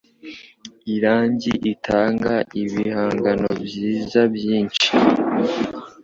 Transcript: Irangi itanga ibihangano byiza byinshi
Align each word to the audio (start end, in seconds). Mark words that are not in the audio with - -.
Irangi 0.95 1.53
itanga 1.73 2.33
ibihangano 2.61 3.49
byiza 3.65 4.21
byinshi 4.35 4.89